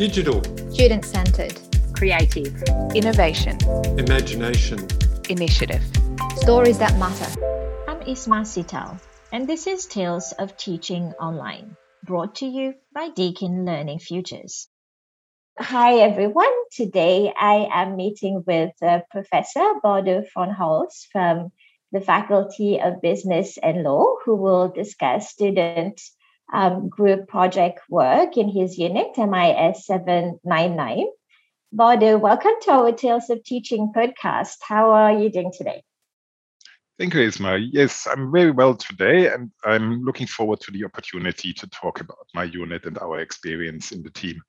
[0.00, 0.42] Digital,
[0.72, 1.60] Student centered.
[1.92, 2.62] creative,
[2.94, 3.58] innovation,
[3.98, 4.78] imagination,
[5.28, 5.82] initiative.
[6.36, 7.28] Stories that matter.
[7.86, 8.98] I'm Isma Seetal,
[9.30, 14.68] and this is Tales of Teaching Online, brought to you by Deakin Learning Futures.
[15.58, 16.54] Hi, everyone.
[16.72, 21.52] Today I am meeting with uh, Professor Bardo Fraunholz from
[21.92, 26.00] the Faculty of Business and Law, who will discuss student
[26.52, 31.06] um, group project work in his unit, MIS 799.
[31.72, 34.56] Bardo, welcome to our Tales of Teaching podcast.
[34.66, 35.82] How are you doing today?
[36.98, 37.66] Thank you, Isma.
[37.72, 42.26] Yes, I'm very well today, and I'm looking forward to the opportunity to talk about
[42.34, 44.42] my unit and our experience in the team.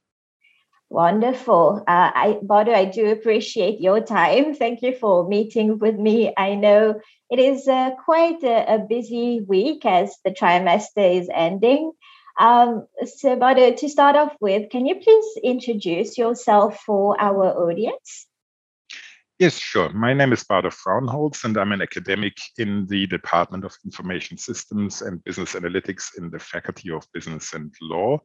[0.91, 1.85] Wonderful.
[1.87, 4.53] Uh, I, Bardo, I do appreciate your time.
[4.53, 6.33] Thank you for meeting with me.
[6.35, 6.99] I know
[7.29, 11.93] it is uh, quite a, a, busy week as the trimester is ending.
[12.37, 18.27] Um, so, Bardo, to start off with, can you please introduce yourself for our audience?
[19.41, 19.89] Yes, sure.
[19.89, 25.01] My name is Bardo Fraunholz, and I'm an academic in the Department of Information Systems
[25.01, 28.19] and Business Analytics in the Faculty of Business and Law.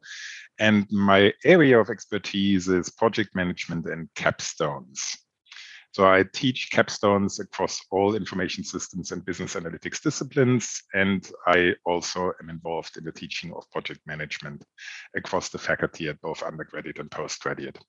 [0.59, 4.99] And my area of expertise is project management and capstones.
[5.91, 12.31] So I teach capstones across all information systems and business analytics disciplines, and I also
[12.43, 14.63] am involved in the teaching of project management
[15.15, 17.79] across the faculty at both undergraduate and postgraduate.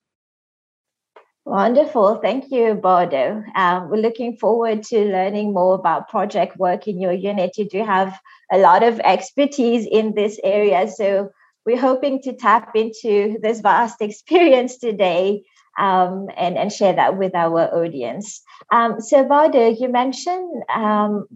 [1.48, 2.16] Wonderful.
[2.16, 3.42] Thank you, Bardo.
[3.54, 7.56] Um, we're looking forward to learning more about project work in your unit.
[7.56, 8.20] You do have
[8.52, 10.86] a lot of expertise in this area.
[10.88, 11.30] So
[11.64, 15.42] we're hoping to tap into this vast experience today
[15.78, 18.42] um, and, and share that with our audience.
[18.70, 21.28] Um, so, Bardo, you mentioned um,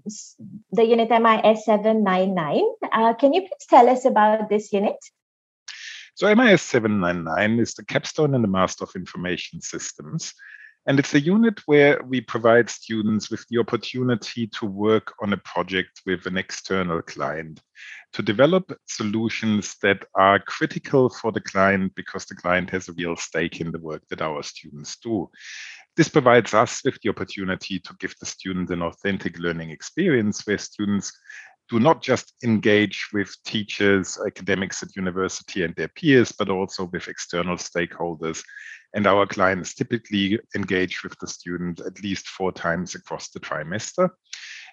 [0.72, 2.62] the unit MIS 799.
[2.92, 4.96] Uh, can you please tell us about this unit?
[6.14, 10.34] So MIS 799 is the capstone in the Master of Information Systems.
[10.86, 15.36] And it's a unit where we provide students with the opportunity to work on a
[15.38, 17.60] project with an external client,
[18.12, 23.16] to develop solutions that are critical for the client because the client has a real
[23.16, 25.30] stake in the work that our students do.
[25.96, 30.58] This provides us with the opportunity to give the student an authentic learning experience where
[30.58, 31.12] students
[31.70, 37.08] do not just engage with teachers, academics at university and their peers, but also with
[37.08, 38.42] external stakeholders.
[38.94, 44.10] And our clients typically engage with the student at least four times across the trimester.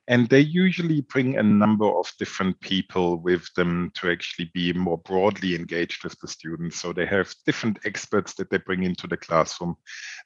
[0.09, 4.97] And they usually bring a number of different people with them to actually be more
[4.97, 6.81] broadly engaged with the students.
[6.81, 9.75] So they have different experts that they bring into the classroom,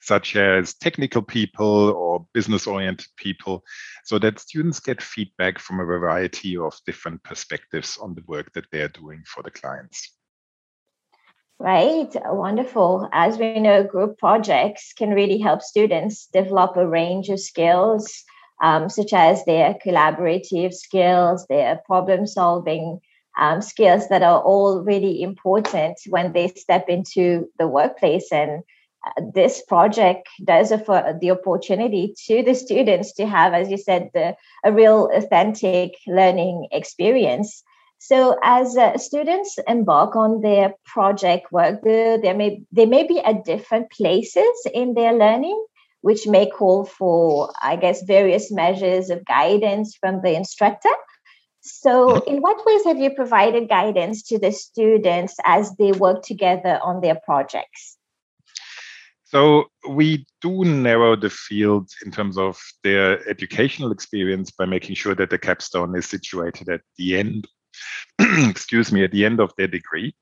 [0.00, 3.62] such as technical people or business oriented people,
[4.04, 8.64] so that students get feedback from a variety of different perspectives on the work that
[8.72, 10.16] they're doing for the clients.
[11.58, 13.08] Right, wonderful.
[13.12, 18.24] As we know, group projects can really help students develop a range of skills
[18.62, 23.00] um, such as their collaborative skills, their problem solving
[23.38, 28.30] um, skills that are all really important when they step into the workplace.
[28.30, 28.62] And
[29.06, 34.10] uh, this project does offer the opportunity to the students to have, as you said,
[34.14, 37.62] the, a real authentic learning experience.
[37.98, 43.46] So, as uh, students embark on their project work, there may they may be at
[43.46, 45.64] different places in their learning,
[46.04, 50.94] which may call for, I guess, various measures of guidance from the instructor.
[51.62, 52.28] So, mm-hmm.
[52.28, 57.00] in what ways have you provided guidance to the students as they work together on
[57.00, 57.96] their projects?
[59.24, 65.14] So, we do narrow the field in terms of their educational experience by making sure
[65.14, 67.48] that the capstone is situated at the end,
[68.20, 70.14] excuse me, at the end of their degree.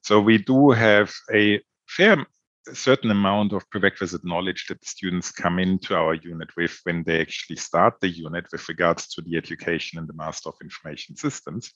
[0.00, 2.24] So, we do have a fair
[2.66, 7.20] a certain amount of prerequisite knowledge that students come into our unit with when they
[7.20, 11.72] actually start the unit with regards to the education in the Master of Information Systems.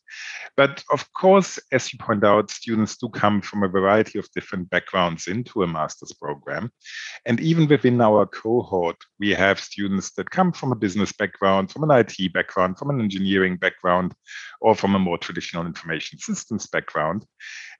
[0.56, 4.70] But of course, as you point out, students do come from a variety of different
[4.70, 6.70] backgrounds into a master's program.
[7.26, 11.88] And even within our cohort, we have students that come from a business background, from
[11.88, 14.14] an IT background, from an engineering background,
[14.61, 17.25] or from a more traditional information systems background.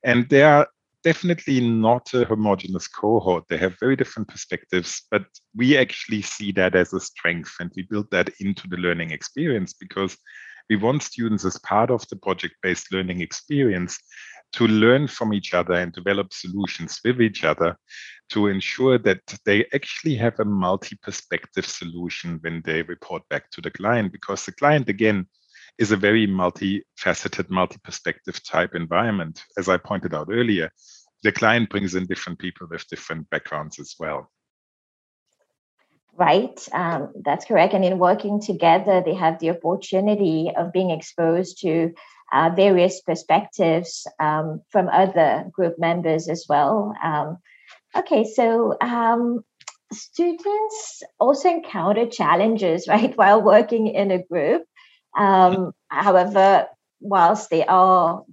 [0.05, 0.69] And there are
[1.03, 3.45] definitely not a homogenous cohort.
[3.49, 7.83] They have very different perspectives, but we actually see that as a strength and we
[7.83, 10.17] build that into the learning experience because
[10.71, 13.99] we want students as part of the project-based learning experience
[14.53, 17.77] to learn from each other and develop solutions with each other
[18.29, 23.71] to ensure that they actually have a multi-perspective solution when they report back to the
[23.71, 25.27] client because the client again
[25.79, 30.71] is a very multifaceted multi-perspective type environment as i pointed out earlier
[31.23, 34.31] the client brings in different people with different backgrounds as well.
[36.15, 37.73] Right, um, that's correct.
[37.73, 41.93] And in working together, they have the opportunity of being exposed to
[42.33, 46.95] uh, various perspectives um, from other group members as well.
[47.03, 47.39] Um,
[47.97, 49.43] okay, so um,
[49.91, 54.65] students also encounter challenges, right, while working in a group.
[55.17, 56.67] Um, however,
[57.01, 58.25] whilst they are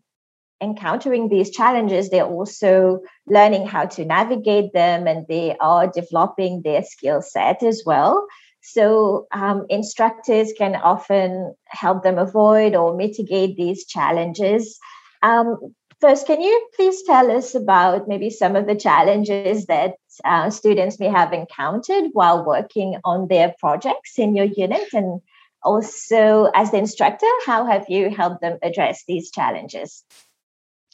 [0.62, 6.84] encountering these challenges, they're also learning how to navigate them and they are developing their
[6.84, 8.28] skill set as well.
[8.62, 14.78] So, um, instructors can often help them avoid or mitigate these challenges.
[15.24, 19.96] Um, first, can you please tell us about maybe some of the challenges that
[20.26, 24.90] uh, students may have encountered while working on their projects in your unit?
[24.94, 25.22] And
[25.64, 30.04] also, as the instructor, how have you helped them address these challenges?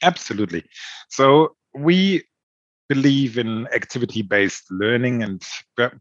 [0.01, 0.63] Absolutely.
[1.09, 2.23] So we
[2.89, 5.41] believe in activity based learning and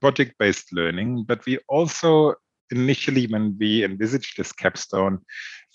[0.01, 2.35] project based learning, but we also
[2.71, 5.19] initially, when we envisaged this capstone,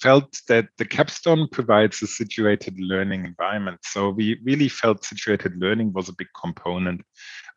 [0.01, 3.79] felt that the capstone provides a situated learning environment.
[3.83, 7.01] So we really felt situated learning was a big component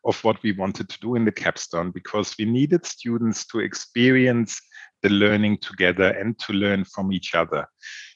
[0.05, 4.59] of what we wanted to do in the capstone because we needed students to experience
[5.03, 7.67] the learning together and to learn from each other.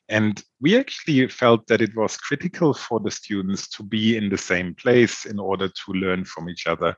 [0.10, 4.38] And we actually felt that it was critical for the students to be in the
[4.38, 6.96] same place in order to learn from each other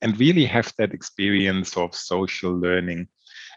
[0.00, 3.08] and really have that experience of social learning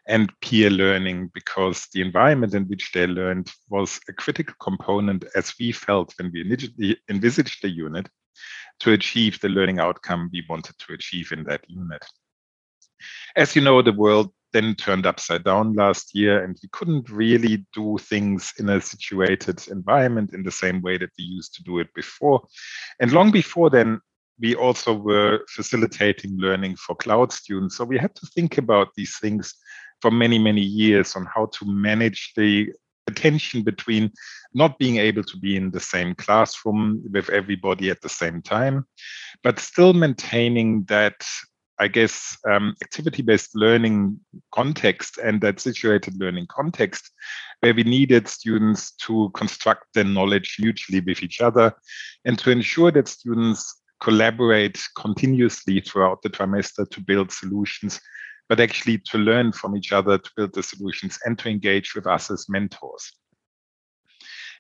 [0.07, 5.53] and peer learning because the environment in which they learned was a critical component as
[5.59, 8.09] we felt when we initially envisaged the unit
[8.79, 12.03] to achieve the learning outcome we wanted to achieve in that unit.
[13.35, 17.65] As you know, the world then turned upside down last year, and we couldn't really
[17.73, 21.79] do things in a situated environment in the same way that we used to do
[21.79, 22.41] it before.
[23.01, 23.99] And long before then,
[24.39, 27.75] we also were facilitating learning for cloud students.
[27.75, 29.53] So we had to think about these things
[30.01, 32.71] for many, many years on how to manage the
[33.07, 34.09] attention between
[34.53, 38.85] not being able to be in the same classroom with everybody at the same time,
[39.43, 41.25] but still maintaining that
[41.79, 44.19] I guess, um, activity based learning
[44.53, 47.11] context and that situated learning context,
[47.59, 51.73] where we needed students to construct their knowledge mutually with each other
[52.23, 57.99] and to ensure that students collaborate continuously throughout the trimester to build solutions,
[58.47, 62.07] but actually to learn from each other to build the solutions and to engage with
[62.07, 63.11] us as mentors.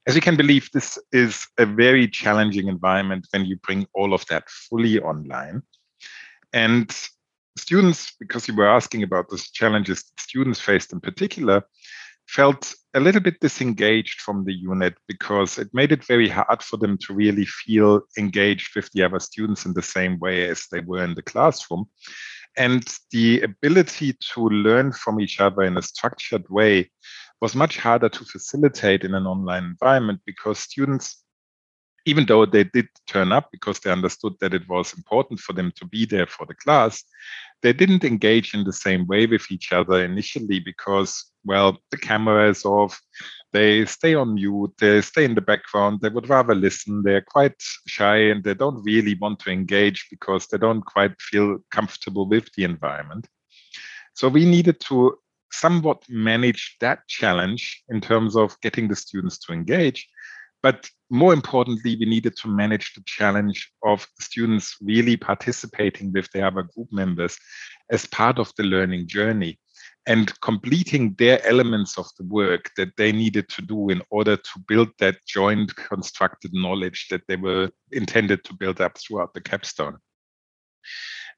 [0.07, 4.25] As you can believe, this is a very challenging environment when you bring all of
[4.27, 5.63] that fully online.
[6.55, 6.89] And
[7.57, 11.63] students, because you were asking about the challenges students faced in particular,
[12.27, 16.77] felt a little bit disengaged from the unit because it made it very hard for
[16.77, 20.79] them to really feel engaged with the other students in the same way as they
[20.79, 21.85] were in the classroom.
[22.57, 26.89] And the ability to learn from each other in a structured way
[27.41, 31.24] was much harder to facilitate in an online environment because students
[32.05, 35.71] even though they did turn up because they understood that it was important for them
[35.75, 37.03] to be there for the class,
[37.61, 42.47] they didn't engage in the same way with each other initially because, well, the camera
[42.49, 43.01] is off,
[43.53, 47.59] they stay on mute, they stay in the background, they would rather listen, they're quite
[47.87, 52.47] shy and they don't really want to engage because they don't quite feel comfortable with
[52.55, 53.27] the environment.
[54.13, 55.17] So we needed to
[55.51, 60.07] somewhat manage that challenge in terms of getting the students to engage
[60.65, 66.47] but more importantly, we needed to manage the challenge of students really participating with their
[66.47, 67.37] other group members
[67.91, 69.59] as part of the learning journey
[70.07, 74.59] and completing their elements of the work that they needed to do in order to
[74.67, 79.99] build that joint constructed knowledge that they were intended to build up throughout the capstone.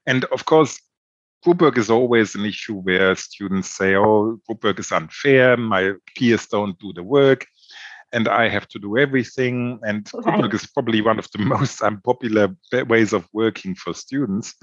[0.06, 0.80] And of course,
[1.42, 5.92] group work is always an issue where students say, oh, group work is unfair, my
[6.16, 7.44] peers don't do the work
[8.12, 9.78] and I have to do everything.
[9.82, 10.52] And right.
[10.52, 12.54] is probably one of the most unpopular
[12.88, 14.54] ways of working for students.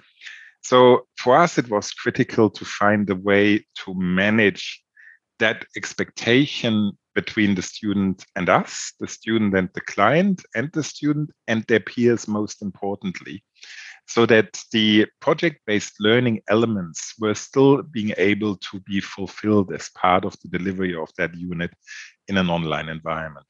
[0.61, 4.81] So for us, it was critical to find a way to manage
[5.37, 11.29] that expectation between the student and us, the student and the client, and the student
[11.47, 13.43] and their peers, most importantly
[14.07, 20.25] so that the project-based learning elements were still being able to be fulfilled as part
[20.25, 21.71] of the delivery of that unit
[22.27, 23.45] in an online environment.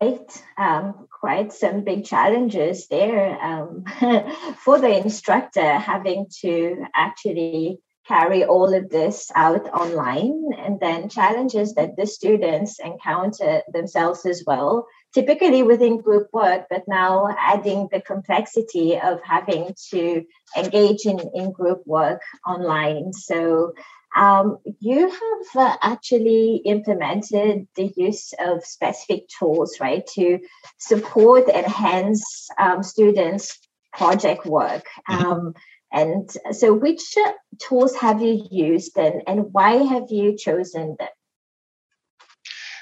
[0.00, 3.84] Right, um, quite some big challenges there um,
[4.58, 11.74] for the instructor having to actually carry all of this out online and then challenges
[11.74, 18.00] that the students encounter themselves as well typically within group work, but now adding the
[18.00, 20.24] complexity of having to
[20.56, 23.12] engage in, in group work online.
[23.12, 23.72] So
[24.14, 30.38] um, you have uh, actually implemented the use of specific tools, right, to
[30.78, 33.58] support, enhance um, students'
[33.92, 34.86] project work.
[35.08, 35.26] Mm-hmm.
[35.26, 35.54] Um,
[35.92, 37.16] and so, which
[37.60, 41.08] tools have you used and, and why have you chosen them?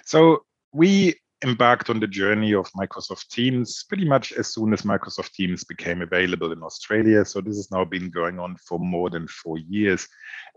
[0.04, 5.32] So, we embarked on the journey of Microsoft Teams pretty much as soon as Microsoft
[5.32, 7.24] Teams became available in Australia.
[7.24, 10.06] So this has now been going on for more than four years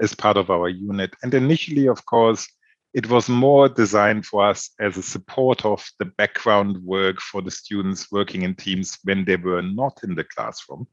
[0.02, 1.16] as part of our unit.
[1.24, 2.48] And initially, of course,
[2.94, 7.52] it was more designed for us as a support of the background work for the
[7.52, 10.88] students working in teams when they were not in the classroom.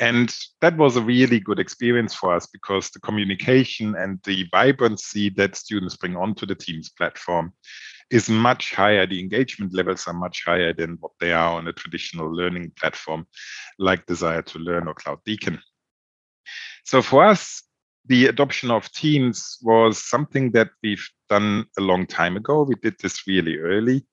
[0.00, 5.28] And that was a really good experience for us because the communication and the vibrancy
[5.30, 7.52] that students bring onto the Teams platform
[8.10, 9.06] is much higher.
[9.06, 13.26] The engagement levels are much higher than what they are on a traditional learning platform
[13.78, 15.58] like Desire to Learn or Cloud Deakin.
[16.84, 17.62] So for us,
[18.06, 22.62] the adoption of Teams was something that we've done a long time ago.
[22.62, 24.06] We did this really early.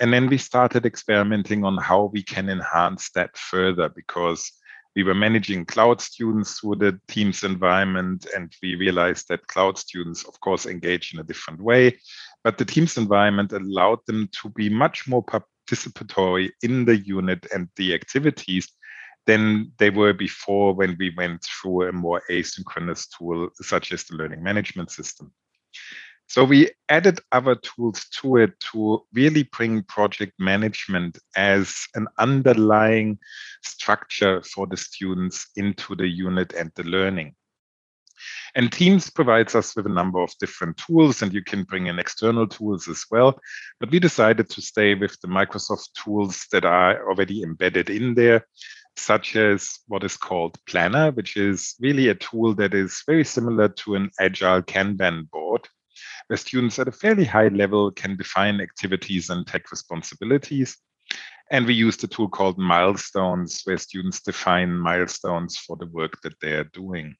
[0.00, 4.50] And then we started experimenting on how we can enhance that further because
[4.96, 10.24] we were managing cloud students through the Teams environment, and we realized that cloud students,
[10.24, 11.98] of course, engage in a different way.
[12.44, 17.68] But the Teams environment allowed them to be much more participatory in the unit and
[17.76, 18.68] the activities
[19.26, 24.16] than they were before when we went through a more asynchronous tool such as the
[24.16, 25.32] learning management system.
[26.26, 33.18] So we added other tools to it to really bring project management as an underlying
[33.62, 37.34] structure for the students into the unit and the learning.
[38.54, 41.98] And Teams provides us with a number of different tools, and you can bring in
[41.98, 43.38] external tools as well.
[43.80, 48.46] But we decided to stay with the Microsoft tools that are already embedded in there,
[48.96, 53.68] such as what is called Planner, which is really a tool that is very similar
[53.68, 55.66] to an agile Kanban board,
[56.26, 60.76] where students at a fairly high level can define activities and take responsibilities.
[61.50, 66.38] And we use the tool called Milestones, where students define milestones for the work that
[66.40, 67.16] they are doing.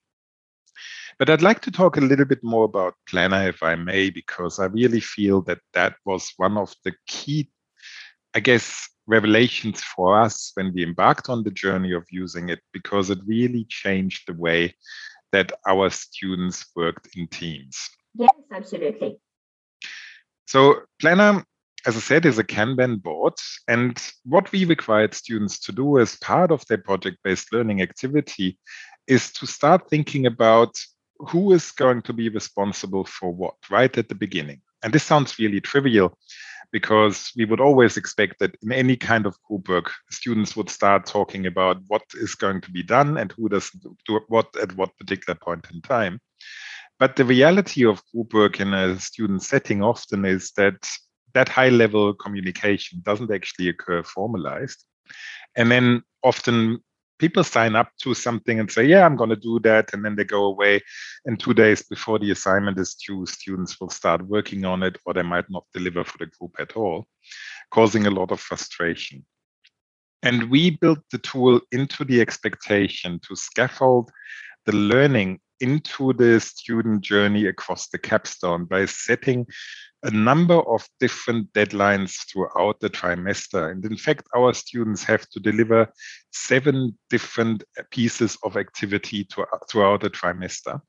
[1.23, 4.59] But I'd like to talk a little bit more about Planner, if I may, because
[4.59, 7.49] I really feel that that was one of the key,
[8.35, 13.09] I guess, revelations for us when we embarked on the journey of using it, because
[13.09, 14.75] it really changed the way
[15.31, 17.79] that our students worked in teams.
[18.17, 19.21] Yes, absolutely.
[20.49, 21.45] So, Planner,
[21.87, 23.35] as I said, is a Kanban board.
[23.69, 28.59] And what we required students to do as part of their project based learning activity
[29.07, 30.75] is to start thinking about
[31.29, 34.61] who is going to be responsible for what right at the beginning.
[34.83, 36.19] And this sounds really trivial
[36.73, 41.07] because we would always expect that in any kind of group work, students would start
[41.07, 43.71] talking about what is going to be done and who does
[44.07, 46.19] do what at what particular point in time.
[46.99, 50.88] But the reality of group work in a student setting often is that
[51.35, 54.85] that high level communication doesn't actually occur formalized.
[55.57, 56.79] And then often
[57.23, 59.95] people sign up to something and say, yeah, I'm going to do that.
[59.95, 60.81] And then they go away.
[61.25, 65.14] And two days before the assignment is due, students will start working on it, or
[65.14, 67.07] they might not deliver for the group at all,
[67.71, 69.25] causing a lot of frustration.
[70.25, 74.11] And we built the tool into the expectation to scaffold
[74.67, 79.47] the learning into the student journey across the capstone by setting
[80.02, 83.71] a number of different deadlines throughout the trimester.
[83.71, 85.88] And in fact, our students have to deliver
[86.33, 90.81] seven different pieces of activity to, throughout the trimester.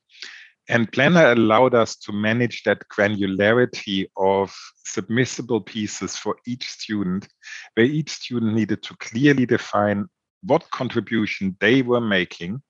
[0.67, 4.55] And Planner allowed us to manage that granularity of
[4.87, 7.27] submissible pieces for each student,
[7.75, 10.07] where each student needed to clearly define
[10.41, 12.61] what contribution they were making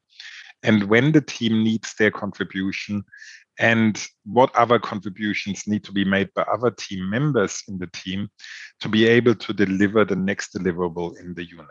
[0.64, 3.04] and when the team needs their contribution
[3.60, 8.30] and what other contributions need to be made by other team members in the team
[8.80, 11.68] to be able to deliver the next deliverable in the unit.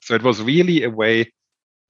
[0.00, 1.30] So it was really a way,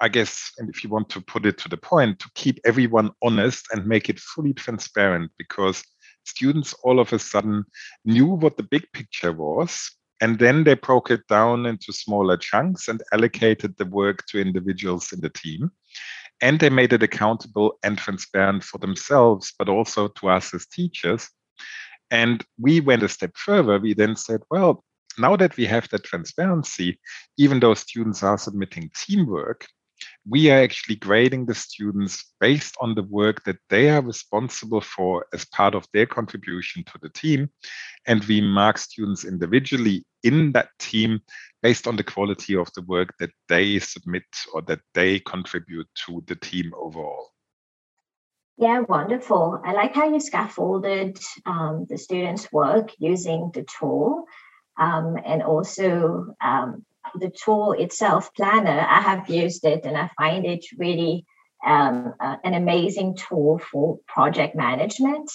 [0.01, 3.11] I guess, and if you want to put it to the point, to keep everyone
[3.23, 5.85] honest and make it fully transparent because
[6.25, 7.65] students all of a sudden
[8.05, 9.93] knew what the big picture was.
[10.23, 15.13] And then they broke it down into smaller chunks and allocated the work to individuals
[15.13, 15.71] in the team
[16.41, 21.29] and they made it accountable and transparent for themselves, but also to us as teachers.
[22.11, 23.79] And we went a step further.
[23.79, 24.85] We then said, well,
[25.19, 26.99] now that we have that transparency,
[27.37, 29.67] even though students are submitting teamwork,
[30.27, 35.27] we are actually grading the students based on the work that they are responsible for
[35.35, 37.51] as part of their contribution to the team.
[38.07, 41.21] And we mark students individually in that team
[41.63, 46.23] based on the quality of the work that they submit or that they contribute to
[46.27, 47.31] the team overall.
[48.57, 49.61] Yeah, wonderful.
[49.65, 54.25] I like how you scaffolded um, the students' work using the tool
[54.79, 58.87] um, and also um, the tool itself, Planner.
[58.87, 61.25] I have used it and I find it really
[61.67, 62.11] uh,
[62.45, 65.31] an amazing tool for project management.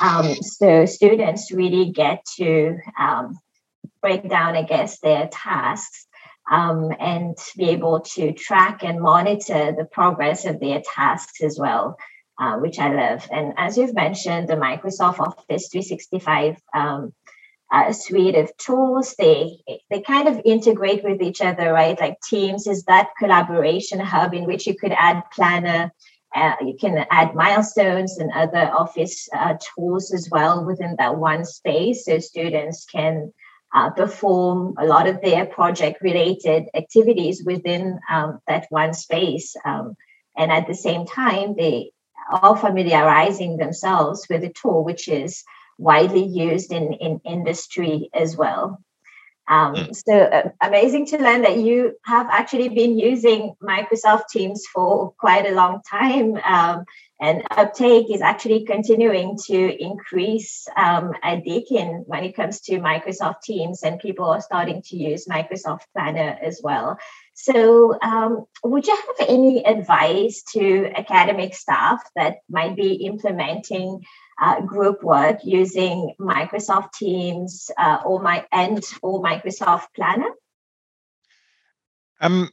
[0.00, 3.38] Um, so students really get to um,
[4.00, 6.06] break down, I guess, their tasks
[6.50, 11.96] um, and be able to track and monitor the progress of their tasks as well
[12.38, 13.26] uh, which I love.
[13.30, 17.12] And as you've mentioned, the Microsoft Office 365 um,
[17.72, 19.58] uh, suite of tools, they
[19.90, 21.98] they kind of integrate with each other, right?
[21.98, 25.92] Like Teams is that collaboration hub in which you could add Planner.
[26.34, 31.44] Uh, you can add milestones and other office uh, tools as well within that one
[31.44, 33.32] space so students can
[33.74, 39.96] uh, perform a lot of their project related activities within um, that one space um,
[40.36, 41.90] and at the same time they
[42.30, 45.44] are familiarizing themselves with the tool, which is
[45.78, 48.80] widely used in, in industry as well.
[49.48, 49.92] Um, hmm.
[49.92, 55.46] so uh, amazing to learn that you have actually been using Microsoft Teams for quite
[55.46, 56.36] a long time.
[56.44, 56.84] Um,
[57.18, 63.40] and uptake is actually continuing to increase um, at Deakin when it comes to Microsoft
[63.42, 66.98] Teams, and people are starting to use Microsoft Planner as well.
[67.32, 74.04] So, um, would you have any advice to academic staff that might be implementing
[74.40, 80.30] uh, group work using Microsoft Teams uh, or my and or Microsoft Planner?
[82.20, 82.50] Um,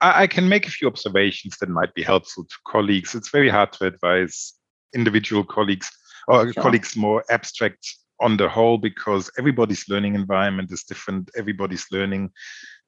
[0.00, 3.14] I, I can make a few observations that might be helpful to colleagues.
[3.14, 4.54] It's very hard to advise
[4.94, 5.90] individual colleagues
[6.28, 6.62] or sure.
[6.62, 11.30] colleagues more abstract on the whole because everybody's learning environment is different.
[11.36, 12.30] Everybody's learning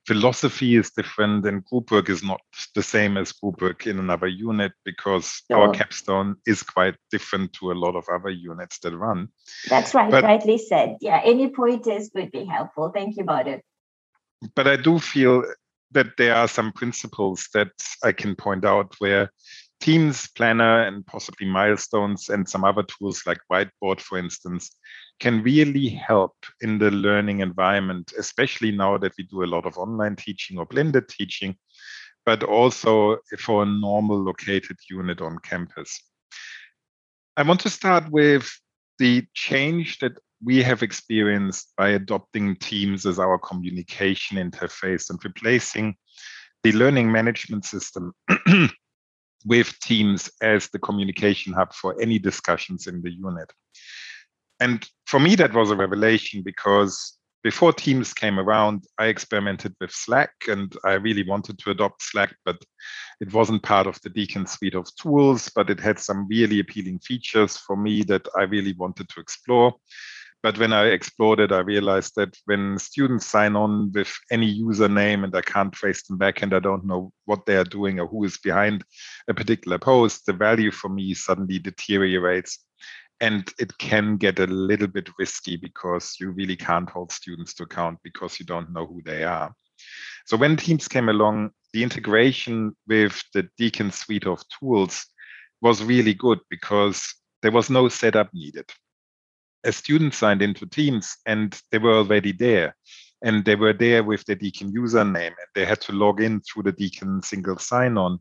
[0.07, 2.41] philosophy is different and group work is not
[2.75, 5.59] the same as group work in another unit because sure.
[5.59, 9.29] our capstone is quite different to a lot of other units that run.
[9.69, 10.97] That's right, but, rightly said.
[11.01, 12.91] Yeah, any pointers would be helpful.
[12.95, 13.65] Thank you about it.
[14.55, 15.45] But I do feel
[15.93, 19.31] that there are some principles that I can point out where
[19.81, 24.71] Teams, Planner, and possibly Milestones and some other tools like Whiteboard, for instance,
[25.21, 29.79] can really help in the learning environment, especially now that we do a lot of
[29.79, 31.57] online teaching or blended teaching,
[32.27, 36.01] but also for a normal located unit on campus.
[37.37, 38.49] I want to start with
[38.99, 45.97] the change that we have experienced by adopting Teams as our communication interface and replacing
[46.63, 48.13] the learning management system
[49.45, 53.51] with Teams as the communication hub for any discussions in the unit.
[54.65, 59.91] And for me, that was a revelation because before Teams came around, I experimented with
[59.91, 62.57] Slack and I really wanted to adopt Slack, but
[63.21, 67.01] it wasn't part of the Deakin suite of tools, but it had some really appealing
[67.01, 69.75] features for me that I really wanted to explore.
[70.43, 75.25] But when I explored it, I realized that when students sign on with any username
[75.25, 78.07] and I can't trace them back and I don't know what they are doing or
[78.07, 78.83] who is behind
[79.29, 82.65] a particular post, the value for me suddenly deteriorates.
[83.21, 87.63] And it can get a little bit risky because you really can't hold students to
[87.63, 89.55] account because you don't know who they are.
[90.27, 95.07] So when Teams came along, the integration with the Deakin suite of tools
[95.61, 98.67] was really good because there was no setup needed
[99.65, 102.77] a student signed into Teams and they were already there.
[103.23, 106.65] And they were there with the Deakin username and they had to log in through
[106.65, 108.19] the Deakin single sign on.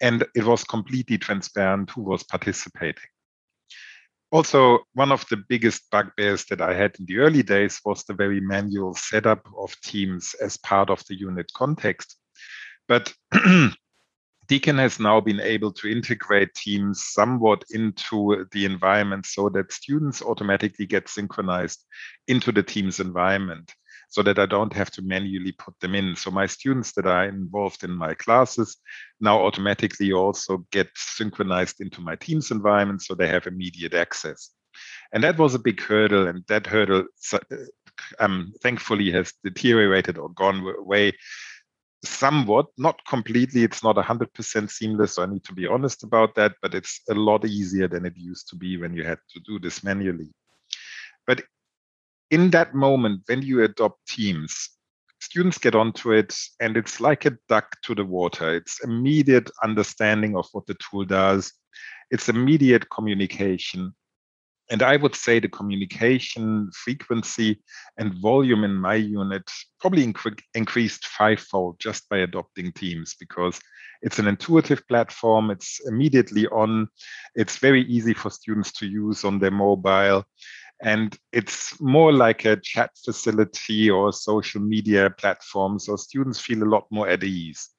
[0.00, 3.11] And it was completely transparent who was participating.
[4.32, 8.14] Also, one of the biggest bugbears that I had in the early days was the
[8.14, 12.16] very manual setup of Teams as part of the unit context.
[12.88, 13.12] But
[14.48, 20.22] Deakin has now been able to integrate teams somewhat into the environment so that students
[20.22, 21.84] automatically get synchronized
[22.26, 23.72] into the team's environment
[24.12, 26.14] so that I don't have to manually put them in.
[26.16, 28.76] So my students that are involved in my classes
[29.22, 34.50] now automatically also get synchronized into my team's environment so they have immediate access.
[35.14, 37.38] And that was a big hurdle, and that hurdle uh,
[38.20, 41.14] um, thankfully has deteriorated or gone away
[42.04, 43.62] somewhat, not completely.
[43.62, 45.14] It's not 100% seamless.
[45.14, 48.14] So I need to be honest about that, but it's a lot easier than it
[48.16, 50.30] used to be when you had to do this manually.
[51.26, 51.42] But
[52.32, 54.70] in that moment, when you adopt Teams,
[55.20, 58.54] students get onto it and it's like a duck to the water.
[58.56, 61.52] It's immediate understanding of what the tool does.
[62.10, 63.92] It's immediate communication.
[64.70, 67.60] And I would say the communication frequency
[67.98, 69.42] and volume in my unit
[69.78, 73.60] probably inc- increased fivefold just by adopting Teams because
[74.00, 75.50] it's an intuitive platform.
[75.50, 76.88] It's immediately on.
[77.34, 80.24] It's very easy for students to use on their mobile.
[80.82, 85.78] And it's more like a chat facility or social media platform.
[85.78, 87.70] So students feel a lot more at ease.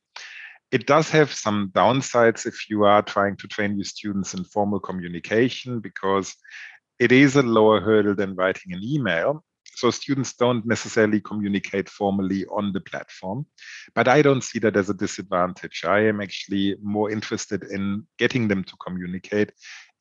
[0.71, 4.79] It does have some downsides if you are trying to train your students in formal
[4.79, 6.33] communication because
[6.97, 9.43] it is a lower hurdle than writing an email
[9.75, 13.45] so students don't necessarily communicate formally on the platform
[13.95, 18.47] but i don't see that as a disadvantage i am actually more interested in getting
[18.47, 19.51] them to communicate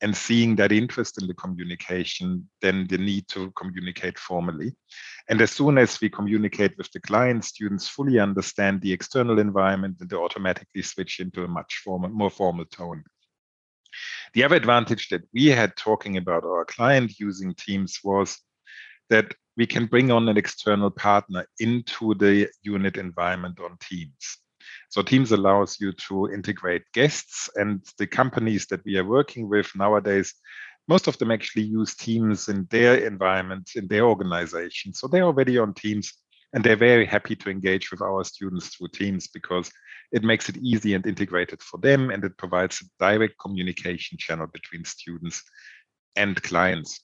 [0.01, 4.73] and seeing that interest in the communication then the need to communicate formally
[5.29, 9.95] and as soon as we communicate with the client students fully understand the external environment
[9.99, 13.03] and they automatically switch into a much formal, more formal tone
[14.33, 18.39] the other advantage that we had talking about our client using teams was
[19.09, 24.39] that we can bring on an external partner into the unit environment on Teams.
[24.93, 29.67] So Teams allows you to integrate guests and the companies that we are working with
[29.75, 30.35] nowadays,
[30.87, 34.93] most of them actually use Teams in their environment, in their organization.
[34.93, 36.13] So they're already on Teams
[36.53, 39.71] and they're very happy to engage with our students through Teams because
[40.11, 44.45] it makes it easy and integrated for them and it provides a direct communication channel
[44.45, 45.41] between students
[46.15, 47.03] and clients.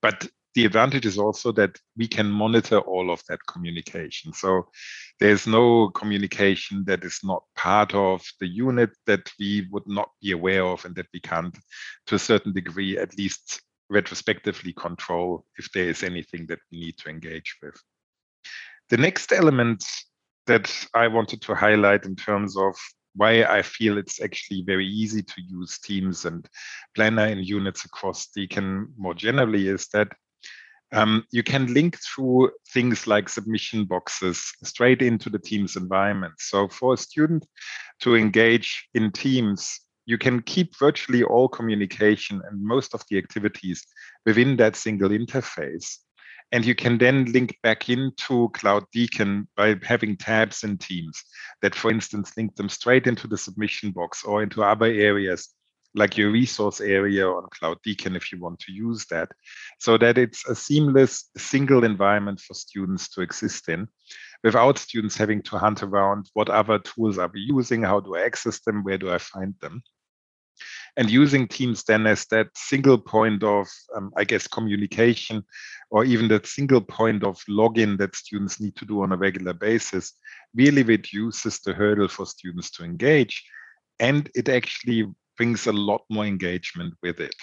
[0.00, 4.32] But the advantage is also that we can monitor all of that communication.
[4.32, 4.68] So
[5.18, 10.30] there's no communication that is not part of the unit that we would not be
[10.30, 11.56] aware of and that we can't,
[12.06, 16.98] to a certain degree, at least retrospectively control if there is anything that we need
[16.98, 17.74] to engage with.
[18.90, 19.84] The next element
[20.46, 22.76] that I wanted to highlight in terms of
[23.16, 26.46] why I feel it's actually very easy to use Teams and
[26.94, 30.08] Planner in units across Deakin more generally is that
[30.94, 36.34] um, you can link through things like submission boxes straight into the Teams environment.
[36.38, 37.44] So for a student
[38.00, 43.84] to engage in Teams, you can keep virtually all communication and most of the activities
[44.24, 45.96] within that single interface.
[46.52, 51.20] And you can then link back into Cloud Deakin by having tabs in Teams
[51.62, 55.48] that, for instance, link them straight into the submission box or into other areas
[55.94, 59.28] like your resource area on Cloud Deakin if you want to use that,
[59.78, 63.88] so that it's a seamless single environment for students to exist in
[64.42, 68.22] without students having to hunt around what other tools are we using, how do I
[68.22, 69.82] access them, where do I find them.
[70.96, 75.42] And using Teams then as that single point of, um, I guess, communication,
[75.90, 79.54] or even that single point of login that students need to do on a regular
[79.54, 80.12] basis,
[80.54, 83.44] really reduces the hurdle for students to engage.
[83.98, 87.34] And it actually brings a lot more engagement with it.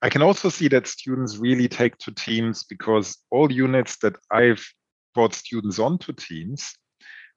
[0.00, 4.64] I can also see that students really take to Teams because all units that I've
[5.14, 6.72] brought students onto Teams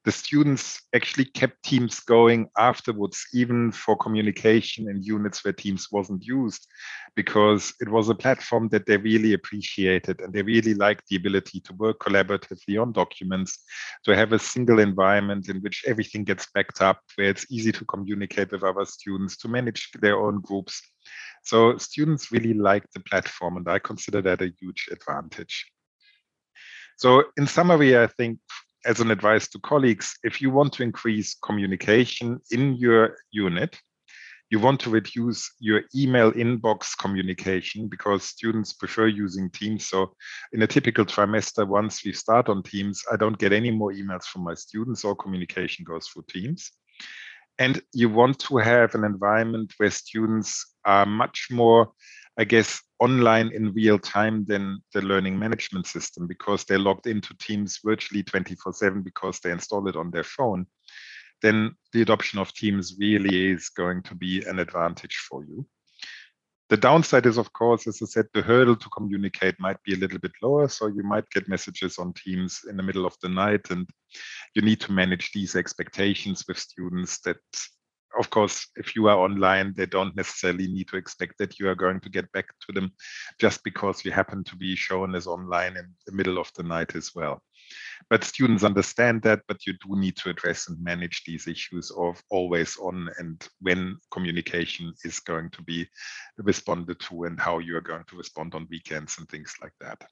[0.03, 6.25] the students actually kept Teams going afterwards, even for communication in units where Teams wasn't
[6.25, 6.67] used,
[7.15, 11.59] because it was a platform that they really appreciated and they really liked the ability
[11.61, 13.59] to work collaboratively on documents,
[14.03, 17.85] to have a single environment in which everything gets backed up, where it's easy to
[17.85, 20.81] communicate with other students, to manage their own groups.
[21.43, 25.71] So students really liked the platform, and I consider that a huge advantage.
[26.97, 28.39] So in summary, I think
[28.85, 33.79] as an advice to colleagues, if you want to increase communication in your unit,
[34.49, 39.87] you want to reduce your email inbox communication because students prefer using Teams.
[39.87, 40.13] So
[40.51, 44.25] in a typical trimester, once we start on Teams, I don't get any more emails
[44.25, 46.71] from my students or communication goes through Teams.
[47.59, 51.91] And you want to have an environment where students are much more
[52.37, 57.35] I guess, online in real time than the learning management system because they're logged into
[57.39, 60.67] Teams virtually 24 7 because they install it on their phone,
[61.41, 65.65] then the adoption of Teams really is going to be an advantage for you.
[66.69, 69.97] The downside is, of course, as I said, the hurdle to communicate might be a
[69.97, 70.69] little bit lower.
[70.69, 73.89] So you might get messages on Teams in the middle of the night, and
[74.55, 77.39] you need to manage these expectations with students that
[78.17, 81.75] of course, if you are online, they don't necessarily need to expect that you are
[81.75, 82.91] going to get back to them
[83.39, 86.95] just because you happen to be shown as online in the middle of the night
[86.95, 87.41] as well.
[88.09, 92.21] But students understand that, but you do need to address and manage these issues of
[92.29, 95.87] always on and when communication is going to be
[96.37, 100.03] responded to and how you are going to respond on weekends and things like that.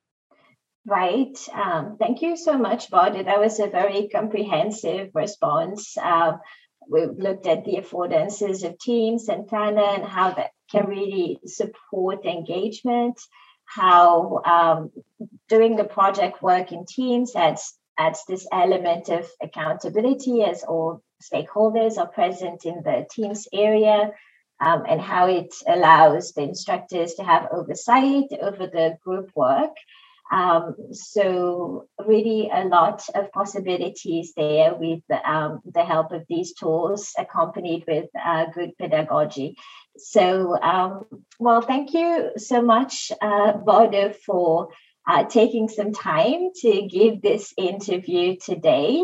[0.86, 1.38] Right.
[1.54, 3.24] Um, thank you so much, Bardo.
[3.24, 5.98] That was a very comprehensive response.
[5.98, 6.38] Uh,
[6.88, 12.26] we've looked at the affordances of teams and Planner and how that can really support
[12.26, 13.20] engagement,
[13.66, 14.92] how um,
[15.48, 21.98] doing the project work in teams adds, adds this element of accountability as all stakeholders
[21.98, 24.12] are present in the teams area.
[24.62, 29.72] Um, and how it allows the instructors to have oversight over the group work
[30.32, 37.14] um, so really a lot of possibilities there with um, the help of these tools
[37.18, 39.58] accompanied with uh, good pedagogy.
[39.98, 41.06] So, um,
[41.40, 44.70] well, thank you so much, uh, Bardo, for
[45.08, 49.04] uh, taking some time to give this interview today.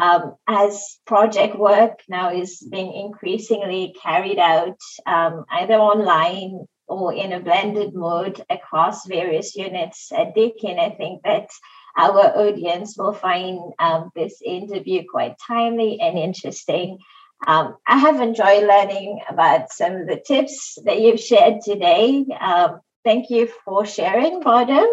[0.00, 7.32] Um, as project work now is being increasingly carried out um, either online or in
[7.32, 10.78] a blended mode across various units at Deakin.
[10.78, 11.48] I think that
[11.96, 16.98] our audience will find um, this interview quite timely and interesting.
[17.46, 22.26] Um, I have enjoyed learning about some of the tips that you've shared today.
[22.38, 24.84] Um, thank you for sharing, Bardo,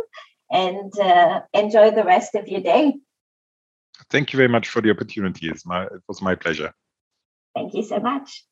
[0.51, 2.93] and uh, enjoy the rest of your day.
[4.12, 5.51] Thank you very much for the opportunity.
[5.65, 6.73] My, it was my pleasure.
[7.55, 8.45] Thank you so much.